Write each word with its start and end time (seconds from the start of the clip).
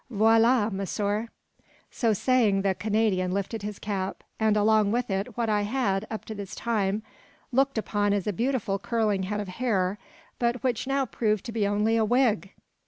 Voila 0.09 0.71
monsieur!" 0.71 1.27
So 1.91 2.11
saying, 2.11 2.63
the 2.63 2.73
Canadian 2.73 3.31
lifted 3.31 3.61
his 3.61 3.77
cap, 3.77 4.23
and 4.39 4.57
along 4.57 4.91
with 4.91 5.11
it 5.11 5.37
what 5.37 5.47
I 5.47 5.61
had, 5.61 6.07
up 6.09 6.25
to 6.25 6.33
this 6.33 6.55
time, 6.55 7.03
looked 7.51 7.77
upon 7.77 8.11
as 8.11 8.25
a 8.25 8.33
beautiful 8.33 8.79
curling 8.79 9.21
head 9.21 9.39
of 9.39 9.47
hair, 9.47 9.99
but 10.39 10.63
which 10.63 10.87
now 10.87 11.05
proved 11.05 11.45
to 11.45 11.51
be 11.51 11.67
only 11.67 11.97
a 11.97 12.03
wig! 12.03 12.49